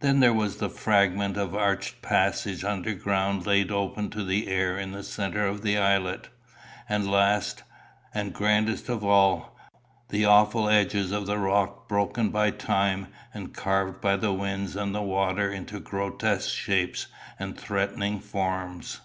[0.00, 4.92] Then there was the fragment of arched passage underground laid open to the air in
[4.92, 6.28] the centre of the islet;
[6.88, 7.64] and last,
[8.14, 9.58] and grandest of all,
[10.08, 14.94] the awful edges of the rock, broken by time, and carved by the winds and
[14.94, 17.08] the waters into grotesque shapes
[17.38, 19.02] and threatening forms.